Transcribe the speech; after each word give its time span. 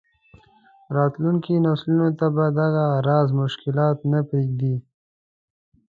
راتلونکو 0.95 1.53
نسلونو 1.65 2.07
ته 2.19 2.25
به 2.35 2.45
دغه 2.57 2.85
راز 3.07 3.27
مشکلات 3.41 3.97
نه 4.11 4.19
پرېږدي. 4.27 4.75